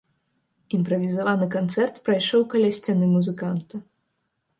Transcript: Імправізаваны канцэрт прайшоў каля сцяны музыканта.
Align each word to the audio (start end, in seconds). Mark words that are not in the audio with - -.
Імправізаваны 0.77 1.47
канцэрт 1.55 1.99
прайшоў 2.07 2.41
каля 2.53 2.71
сцяны 2.79 3.11
музыканта. 3.15 3.75